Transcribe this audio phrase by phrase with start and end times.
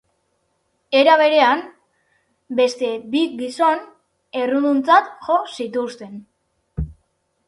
[0.99, 1.59] Era berean,
[2.59, 3.83] beste bi gizon
[4.45, 6.17] erruduntzat jo zituzten.